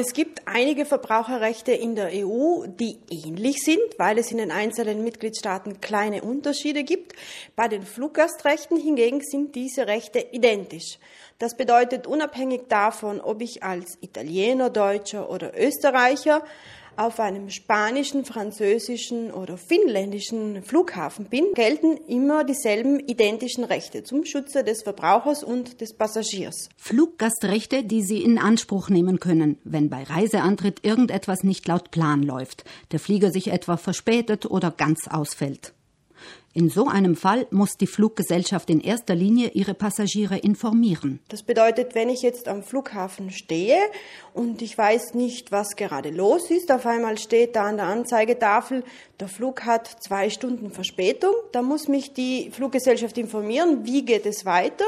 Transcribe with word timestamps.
Es 0.00 0.12
gibt 0.12 0.42
einige 0.46 0.84
Verbraucherrechte 0.86 1.72
in 1.72 1.96
der 1.96 2.10
EU, 2.12 2.68
die 2.68 3.00
ähnlich 3.10 3.56
sind, 3.64 3.80
weil 3.96 4.16
es 4.18 4.30
in 4.30 4.38
den 4.38 4.52
einzelnen 4.52 5.02
Mitgliedstaaten 5.02 5.80
kleine 5.80 6.22
Unterschiede 6.22 6.84
gibt. 6.84 7.14
Bei 7.56 7.66
den 7.66 7.82
Fluggastrechten 7.82 8.76
hingegen 8.76 9.20
sind 9.22 9.56
diese 9.56 9.88
Rechte 9.88 10.20
identisch. 10.30 11.00
Das 11.40 11.56
bedeutet, 11.56 12.06
unabhängig 12.06 12.68
davon, 12.68 13.20
ob 13.20 13.42
ich 13.42 13.64
als 13.64 13.98
Italiener, 14.00 14.70
Deutscher 14.70 15.28
oder 15.28 15.58
Österreicher 15.60 16.44
auf 16.98 17.20
einem 17.20 17.48
spanischen, 17.48 18.24
französischen 18.24 19.30
oder 19.30 19.56
finnländischen 19.56 20.62
Flughafen 20.62 21.26
bin, 21.26 21.52
gelten 21.54 21.96
immer 22.08 22.44
dieselben 22.44 22.98
identischen 22.98 23.64
Rechte 23.64 24.02
zum 24.02 24.24
Schutze 24.24 24.64
des 24.64 24.82
Verbrauchers 24.82 25.44
und 25.44 25.80
des 25.80 25.94
Passagiers. 25.94 26.68
Fluggastrechte, 26.76 27.84
die 27.84 28.02
Sie 28.02 28.22
in 28.22 28.38
Anspruch 28.38 28.88
nehmen 28.88 29.20
können, 29.20 29.58
wenn 29.62 29.88
bei 29.88 30.02
Reiseantritt 30.02 30.84
irgendetwas 30.84 31.44
nicht 31.44 31.68
laut 31.68 31.90
Plan 31.90 32.22
läuft, 32.22 32.64
der 32.90 32.98
Flieger 32.98 33.30
sich 33.30 33.52
etwa 33.52 33.76
verspätet 33.76 34.46
oder 34.46 34.72
ganz 34.72 35.06
ausfällt. 35.08 35.72
In 36.54 36.70
so 36.70 36.88
einem 36.88 37.14
Fall 37.14 37.46
muss 37.50 37.76
die 37.76 37.86
Fluggesellschaft 37.86 38.68
in 38.70 38.80
erster 38.80 39.14
Linie 39.14 39.50
ihre 39.54 39.74
Passagiere 39.74 40.38
informieren. 40.38 41.20
Das 41.28 41.42
bedeutet, 41.42 41.94
wenn 41.94 42.08
ich 42.08 42.22
jetzt 42.22 42.48
am 42.48 42.62
Flughafen 42.62 43.30
stehe 43.30 43.78
und 44.34 44.60
ich 44.62 44.76
weiß 44.76 45.14
nicht, 45.14 45.52
was 45.52 45.76
gerade 45.76 46.10
los 46.10 46.50
ist, 46.50 46.72
auf 46.72 46.86
einmal 46.86 47.18
steht 47.18 47.54
da 47.54 47.66
an 47.66 47.76
der 47.76 47.86
Anzeigetafel, 47.86 48.82
der 49.20 49.28
Flug 49.28 49.66
hat 49.66 49.86
zwei 50.02 50.30
Stunden 50.30 50.70
Verspätung, 50.70 51.34
dann 51.52 51.66
muss 51.66 51.86
mich 51.86 52.12
die 52.12 52.50
Fluggesellschaft 52.50 53.18
informieren, 53.18 53.84
wie 53.84 54.04
geht 54.04 54.26
es 54.26 54.44
weiter 54.44 54.86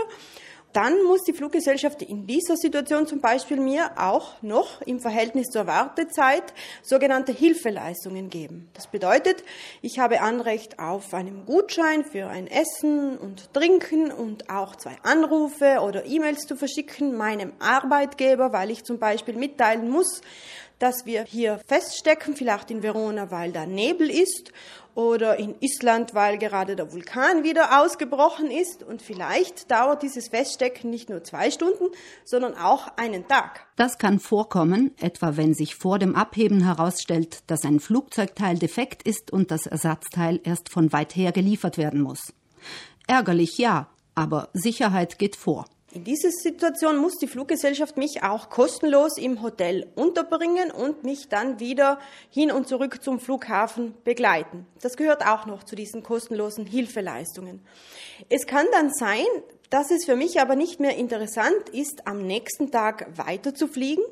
dann 0.72 1.02
muss 1.04 1.22
die 1.24 1.32
Fluggesellschaft 1.32 2.02
in 2.02 2.26
dieser 2.26 2.56
Situation 2.56 3.06
zum 3.06 3.20
Beispiel 3.20 3.58
mir 3.58 3.92
auch 3.96 4.40
noch 4.42 4.80
im 4.82 5.00
Verhältnis 5.00 5.48
zur 5.48 5.66
Wartezeit 5.66 6.54
sogenannte 6.82 7.32
Hilfeleistungen 7.32 8.30
geben. 8.30 8.68
Das 8.74 8.86
bedeutet, 8.86 9.42
ich 9.82 9.98
habe 9.98 10.20
Anrecht 10.20 10.78
auf 10.78 11.12
einen 11.12 11.44
Gutschein 11.44 12.04
für 12.04 12.28
ein 12.28 12.46
Essen 12.46 13.18
und 13.18 13.52
Trinken 13.52 14.12
und 14.12 14.48
auch 14.50 14.76
zwei 14.76 14.96
Anrufe 15.02 15.80
oder 15.80 16.06
E-Mails 16.06 16.46
zu 16.46 16.56
verschicken 16.56 17.16
meinem 17.16 17.52
Arbeitgeber, 17.58 18.52
weil 18.52 18.70
ich 18.70 18.84
zum 18.84 18.98
Beispiel 18.98 19.34
mitteilen 19.34 19.90
muss, 19.90 20.20
dass 20.80 21.06
wir 21.06 21.22
hier 21.22 21.60
feststecken, 21.68 22.34
vielleicht 22.34 22.70
in 22.72 22.82
Verona, 22.82 23.30
weil 23.30 23.52
da 23.52 23.66
Nebel 23.66 24.10
ist 24.10 24.52
oder 24.94 25.38
in 25.38 25.54
Island, 25.60 26.14
weil 26.14 26.38
gerade 26.38 26.74
der 26.74 26.92
Vulkan 26.92 27.44
wieder 27.44 27.80
ausgebrochen 27.80 28.50
ist 28.50 28.82
und 28.82 29.02
vielleicht 29.02 29.70
dauert 29.70 30.02
dieses 30.02 30.28
Feststecken 30.28 30.90
nicht 30.90 31.08
nur 31.08 31.22
zwei 31.22 31.50
Stunden, 31.50 31.84
sondern 32.24 32.56
auch 32.56 32.88
einen 32.96 33.28
Tag. 33.28 33.66
Das 33.76 33.98
kann 33.98 34.18
vorkommen, 34.18 34.92
etwa 34.98 35.36
wenn 35.36 35.54
sich 35.54 35.76
vor 35.76 35.98
dem 35.98 36.16
Abheben 36.16 36.64
herausstellt, 36.64 37.44
dass 37.46 37.64
ein 37.64 37.78
Flugzeugteil 37.78 38.58
defekt 38.58 39.02
ist 39.04 39.30
und 39.30 39.50
das 39.50 39.66
Ersatzteil 39.66 40.40
erst 40.42 40.70
von 40.70 40.92
weit 40.92 41.14
her 41.14 41.32
geliefert 41.32 41.78
werden 41.78 42.00
muss. 42.00 42.32
Ärgerlich 43.06 43.58
ja, 43.58 43.88
aber 44.14 44.48
Sicherheit 44.54 45.18
geht 45.18 45.36
vor. 45.36 45.66
In 45.92 46.04
dieser 46.04 46.30
Situation 46.30 46.98
muss 46.98 47.18
die 47.18 47.26
Fluggesellschaft 47.26 47.96
mich 47.96 48.22
auch 48.22 48.48
kostenlos 48.48 49.18
im 49.18 49.42
Hotel 49.42 49.88
unterbringen 49.96 50.70
und 50.70 51.02
mich 51.02 51.28
dann 51.28 51.58
wieder 51.58 51.98
hin 52.30 52.52
und 52.52 52.68
zurück 52.68 53.02
zum 53.02 53.18
Flughafen 53.18 53.94
begleiten. 54.04 54.66
Das 54.80 54.96
gehört 54.96 55.26
auch 55.26 55.46
noch 55.46 55.64
zu 55.64 55.74
diesen 55.74 56.04
kostenlosen 56.04 56.64
Hilfeleistungen. 56.64 57.60
Es 58.28 58.46
kann 58.46 58.66
dann 58.70 58.92
sein, 58.92 59.26
dass 59.70 59.90
es 59.90 60.04
für 60.04 60.14
mich 60.14 60.40
aber 60.40 60.54
nicht 60.54 60.78
mehr 60.78 60.96
interessant 60.96 61.68
ist, 61.72 62.06
am 62.06 62.24
nächsten 62.24 62.70
Tag 62.70 63.18
weiter 63.18 63.52
zu 63.52 63.66
fliegen, 63.66 64.02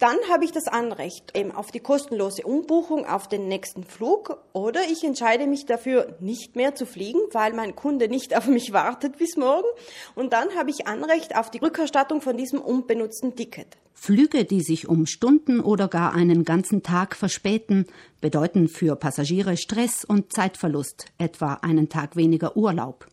dann 0.00 0.16
habe 0.30 0.46
ich 0.46 0.52
das 0.52 0.66
Anrecht 0.66 1.36
eben 1.36 1.52
auf 1.52 1.70
die 1.70 1.80
kostenlose 1.80 2.42
Umbuchung 2.42 3.04
auf 3.04 3.28
den 3.28 3.48
nächsten 3.48 3.84
Flug 3.84 4.38
oder 4.54 4.80
ich 4.90 5.04
entscheide 5.04 5.46
mich 5.46 5.66
dafür, 5.66 6.16
nicht 6.20 6.56
mehr 6.56 6.74
zu 6.74 6.86
fliegen, 6.86 7.20
weil 7.32 7.52
mein 7.52 7.76
Kunde 7.76 8.08
nicht 8.08 8.34
auf 8.36 8.46
mich 8.46 8.72
wartet 8.72 9.18
bis 9.18 9.36
morgen. 9.36 9.68
Und 10.14 10.32
dann 10.32 10.48
habe 10.56 10.70
ich 10.70 10.86
Anrecht 10.86 11.36
auf 11.36 11.50
die 11.50 11.58
Rückerstattung 11.58 12.22
von 12.22 12.36
diesem 12.36 12.60
unbenutzten 12.60 13.36
Ticket. 13.36 13.76
Flüge, 13.92 14.46
die 14.46 14.62
sich 14.62 14.88
um 14.88 15.04
Stunden 15.04 15.60
oder 15.60 15.86
gar 15.86 16.14
einen 16.14 16.44
ganzen 16.44 16.82
Tag 16.82 17.14
verspäten, 17.14 17.86
bedeuten 18.22 18.68
für 18.68 18.96
Passagiere 18.96 19.58
Stress 19.58 20.06
und 20.06 20.32
Zeitverlust, 20.32 21.06
etwa 21.18 21.54
einen 21.60 21.90
Tag 21.90 22.16
weniger 22.16 22.56
Urlaub. 22.56 23.06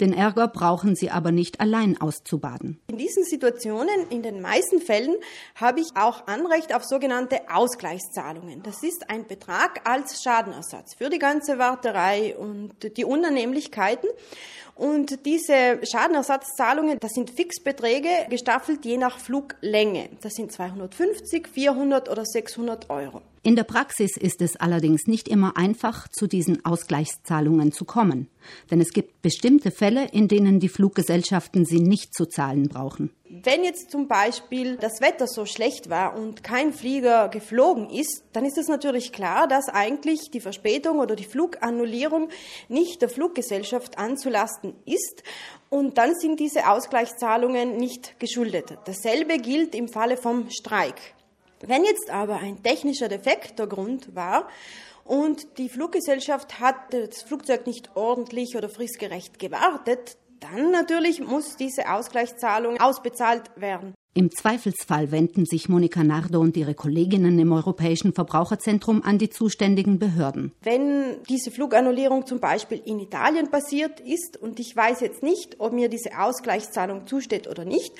Den 0.00 0.12
Ärger 0.12 0.48
brauchen 0.48 0.94
sie 0.94 1.10
aber 1.10 1.32
nicht 1.32 1.60
allein 1.60 1.98
auszubaden. 2.00 2.78
In 2.88 2.98
diesen 2.98 3.24
Situationen, 3.24 4.10
in 4.10 4.22
den 4.22 4.42
meisten 4.42 4.80
Fällen, 4.80 5.16
habe 5.54 5.80
ich 5.80 5.96
auch 5.96 6.26
Anrecht 6.26 6.74
auf 6.74 6.84
sogenannte 6.84 7.40
Ausgleichszahlungen. 7.48 8.62
Das 8.62 8.82
ist 8.82 9.08
ein 9.08 9.26
Betrag 9.26 9.88
als 9.88 10.22
Schadenersatz 10.22 10.94
für 10.94 11.08
die 11.08 11.18
ganze 11.18 11.58
Warterei 11.58 12.36
und 12.36 12.96
die 12.96 13.04
Unannehmlichkeiten. 13.04 14.08
Und 14.76 15.24
diese 15.24 15.80
Schadenersatzzahlungen, 15.82 16.98
das 17.00 17.12
sind 17.12 17.30
Fixbeträge 17.30 18.08
gestaffelt 18.28 18.84
je 18.84 18.98
nach 18.98 19.18
Fluglänge. 19.18 20.10
Das 20.20 20.34
sind 20.34 20.52
250, 20.52 21.48
400 21.48 22.10
oder 22.10 22.26
600 22.26 22.90
Euro. 22.90 23.22
In 23.42 23.56
der 23.56 23.64
Praxis 23.64 24.18
ist 24.18 24.42
es 24.42 24.56
allerdings 24.56 25.06
nicht 25.06 25.28
immer 25.28 25.56
einfach, 25.56 26.08
zu 26.08 26.26
diesen 26.26 26.62
Ausgleichszahlungen 26.66 27.72
zu 27.72 27.86
kommen. 27.86 28.28
Denn 28.70 28.82
es 28.82 28.90
gibt 28.90 29.22
bestimmte 29.22 29.70
Fälle, 29.70 30.08
in 30.12 30.28
denen 30.28 30.60
die 30.60 30.68
Fluggesellschaften 30.68 31.64
sie 31.64 31.80
nicht 31.80 32.14
zu 32.14 32.26
zahlen 32.26 32.68
brauchen. 32.68 33.10
Wenn 33.42 33.64
jetzt 33.64 33.90
zum 33.90 34.08
Beispiel 34.08 34.76
das 34.76 35.00
Wetter 35.00 35.26
so 35.26 35.44
schlecht 35.44 35.90
war 35.90 36.16
und 36.16 36.42
kein 36.42 36.72
Flieger 36.72 37.28
geflogen 37.28 37.90
ist, 37.90 38.22
dann 38.32 38.46
ist 38.46 38.56
es 38.56 38.68
natürlich 38.68 39.12
klar, 39.12 39.46
dass 39.46 39.68
eigentlich 39.68 40.30
die 40.30 40.40
Verspätung 40.40 41.00
oder 41.00 41.16
die 41.16 41.24
Flugannullierung 41.24 42.30
nicht 42.68 43.02
der 43.02 43.10
Fluggesellschaft 43.10 43.98
anzulasten 43.98 44.74
ist. 44.86 45.22
Und 45.68 45.98
dann 45.98 46.14
sind 46.14 46.40
diese 46.40 46.70
Ausgleichszahlungen 46.70 47.76
nicht 47.76 48.18
geschuldet. 48.18 48.78
Dasselbe 48.86 49.38
gilt 49.38 49.74
im 49.74 49.88
Falle 49.88 50.16
vom 50.16 50.48
Streik. 50.50 51.14
Wenn 51.60 51.84
jetzt 51.84 52.10
aber 52.10 52.36
ein 52.36 52.62
technischer 52.62 53.08
Defekt 53.08 53.58
der 53.58 53.66
Grund 53.66 54.14
war 54.14 54.48
und 55.04 55.58
die 55.58 55.68
Fluggesellschaft 55.68 56.58
hat 56.60 56.76
das 56.92 57.22
Flugzeug 57.22 57.66
nicht 57.66 57.96
ordentlich 57.96 58.56
oder 58.56 58.68
fristgerecht 58.68 59.38
gewartet, 59.38 60.16
dann 60.40 60.70
natürlich 60.70 61.20
muss 61.20 61.56
diese 61.56 61.90
Ausgleichszahlung 61.90 62.78
ausbezahlt 62.80 63.50
werden. 63.56 63.94
Im 64.16 64.30
Zweifelsfall 64.30 65.12
wenden 65.12 65.44
sich 65.44 65.68
Monika 65.68 66.02
Nardo 66.02 66.40
und 66.40 66.56
ihre 66.56 66.72
Kolleginnen 66.72 67.38
im 67.38 67.52
Europäischen 67.52 68.14
Verbraucherzentrum 68.14 69.02
an 69.02 69.18
die 69.18 69.28
zuständigen 69.28 69.98
Behörden. 69.98 70.52
Wenn 70.62 71.22
diese 71.28 71.50
Flugannullierung 71.50 72.24
zum 72.24 72.40
Beispiel 72.40 72.80
in 72.82 72.98
Italien 72.98 73.50
passiert 73.50 74.00
ist 74.00 74.38
und 74.38 74.58
ich 74.58 74.74
weiß 74.74 75.02
jetzt 75.02 75.22
nicht, 75.22 75.56
ob 75.60 75.74
mir 75.74 75.90
diese 75.90 76.18
Ausgleichszahlung 76.18 77.06
zusteht 77.06 77.46
oder 77.46 77.66
nicht, 77.66 77.92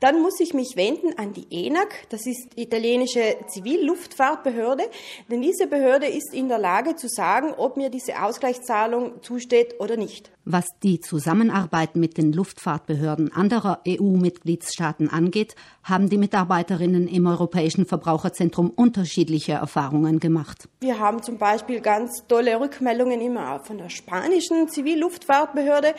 dann 0.00 0.20
muss 0.20 0.40
ich 0.40 0.54
mich 0.54 0.74
wenden 0.74 1.16
an 1.16 1.34
die 1.34 1.46
ENAC, 1.48 2.08
das 2.08 2.26
ist 2.26 2.48
die 2.56 2.62
italienische 2.62 3.36
Zivilluftfahrtbehörde, 3.46 4.82
denn 5.30 5.40
diese 5.40 5.68
Behörde 5.68 6.06
ist 6.06 6.34
in 6.34 6.48
der 6.48 6.58
Lage 6.58 6.96
zu 6.96 7.06
sagen, 7.06 7.54
ob 7.56 7.76
mir 7.76 7.90
diese 7.90 8.20
Ausgleichszahlung 8.20 9.22
zusteht 9.22 9.78
oder 9.78 9.96
nicht. 9.96 10.32
Was 10.44 10.66
die 10.82 10.98
Zusammenarbeit 10.98 11.94
mit 11.94 12.16
den 12.16 12.32
Luftfahrtbehörden 12.32 13.30
anderer 13.30 13.82
EU-Mitgliedstaaten 13.86 15.08
angeht, 15.08 15.54
haben 15.82 16.08
die 16.08 16.18
Mitarbeiterinnen 16.18 17.08
im 17.08 17.26
Europäischen 17.26 17.86
Verbraucherzentrum 17.86 18.70
unterschiedliche 18.70 19.52
Erfahrungen 19.52 20.20
gemacht. 20.20 20.68
Wir 20.80 20.98
haben 20.98 21.22
zum 21.22 21.38
Beispiel 21.38 21.80
ganz 21.80 22.26
tolle 22.28 22.60
Rückmeldungen 22.60 23.20
immer 23.20 23.60
von 23.60 23.78
der 23.78 23.88
spanischen 23.88 24.68
Zivilluftfahrtbehörde. 24.68 25.94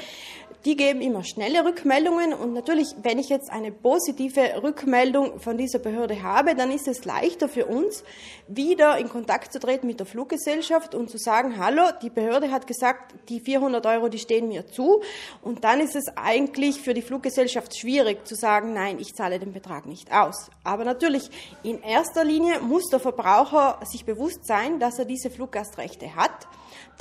Die 0.66 0.76
geben 0.76 1.02
immer 1.02 1.24
schnelle 1.24 1.66
Rückmeldungen 1.66 2.34
und 2.34 2.54
natürlich, 2.54 2.90
wenn 3.02 3.18
ich 3.18 3.30
jetzt 3.30 3.52
eine 3.52 3.72
positive 3.72 4.62
Rückmeldung 4.62 5.40
von 5.40 5.58
dieser 5.58 5.80
Behörde 5.80 6.22
habe, 6.22 6.54
dann 6.54 6.72
ist 6.72 6.88
es 6.88 7.04
leichter 7.04 7.50
für 7.50 7.66
uns, 7.66 8.04
wieder 8.48 9.00
in 9.00 9.10
Kontakt 9.10 9.54
zu 9.54 9.60
treten 9.60 9.88
mit 9.88 10.00
der 10.00 10.06
Fluggesellschaft 10.06 10.94
und 10.94 11.10
zu 11.10 11.18
sagen, 11.18 11.58
hallo, 11.58 11.82
die 12.04 12.12
Behörde 12.12 12.52
hat 12.52 12.68
gesagt, 12.68 13.16
die 13.30 13.40
400 13.40 13.84
Euro, 13.88 14.08
die 14.08 14.20
stehen 14.20 14.50
mir 14.50 14.68
zu. 14.68 15.02
Und 15.42 15.64
dann 15.64 15.80
ist 15.80 15.96
es 15.96 16.06
eigentlich 16.16 16.80
für 16.80 16.94
die 16.94 17.02
Fluggesellschaft 17.02 17.76
schwierig 17.76 18.28
zu 18.28 18.36
sagen, 18.36 18.74
nein, 18.74 18.98
ich 19.00 19.16
zahle 19.16 19.40
den 19.40 19.51
Betrag 19.54 19.86
nicht 19.86 20.12
aus. 20.12 20.50
Aber 20.64 20.84
natürlich, 20.84 21.30
in 21.64 21.82
erster 21.82 22.24
Linie 22.24 22.60
muss 22.62 22.88
der 22.90 23.00
Verbraucher 23.00 23.80
sich 23.84 24.06
bewusst 24.06 24.46
sein, 24.46 24.80
dass 24.80 25.00
er 25.00 25.06
diese 25.06 25.30
Fluggastrechte 25.30 26.16
hat 26.16 26.48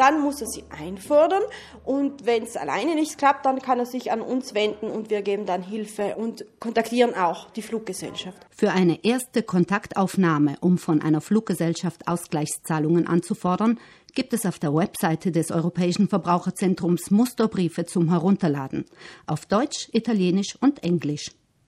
dann 0.00 0.20
muss 0.20 0.40
er 0.40 0.46
sie 0.46 0.64
einfordern 0.70 1.42
und 1.84 2.24
wenn 2.24 2.44
es 2.44 2.56
alleine 2.56 2.94
nicht 2.94 3.18
klappt, 3.18 3.44
dann 3.44 3.60
kann 3.60 3.78
er 3.78 3.86
sich 3.86 4.10
an 4.10 4.22
uns 4.22 4.54
wenden 4.54 4.90
und 4.90 5.10
wir 5.10 5.20
geben 5.20 5.44
dann 5.44 5.62
Hilfe 5.62 6.16
und 6.16 6.44
kontaktieren 6.58 7.14
auch 7.14 7.50
die 7.50 7.62
Fluggesellschaft. 7.62 8.38
Für 8.50 8.70
eine 8.70 9.04
erste 9.04 9.42
Kontaktaufnahme, 9.42 10.56
um 10.60 10.78
von 10.78 11.02
einer 11.02 11.20
Fluggesellschaft 11.20 12.08
Ausgleichszahlungen 12.08 13.06
anzufordern, 13.06 13.78
gibt 14.14 14.32
es 14.32 14.46
auf 14.46 14.58
der 14.58 14.74
Webseite 14.74 15.30
des 15.30 15.50
Europäischen 15.50 16.08
Verbraucherzentrums 16.08 17.10
Musterbriefe 17.10 17.84
zum 17.84 18.08
Herunterladen 18.08 18.86
auf 19.26 19.46
Deutsch, 19.46 19.88
Italienisch 19.92 20.56
und 20.60 20.82
Englisch. 20.82 21.30